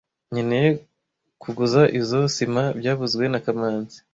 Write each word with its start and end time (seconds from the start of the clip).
Nkeneye 0.31 0.69
kuguza 1.41 1.81
izoi 1.99 2.29
sima 2.35 2.63
byavuzwe 2.79 3.23
na 3.31 3.39
kamanzi 3.45 3.97